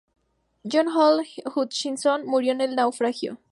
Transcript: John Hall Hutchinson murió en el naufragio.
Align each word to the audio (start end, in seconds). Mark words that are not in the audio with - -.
John 0.65 0.87
Hall 0.87 1.23
Hutchinson 1.53 2.25
murió 2.25 2.53
en 2.53 2.61
el 2.61 2.75
naufragio. 2.75 3.37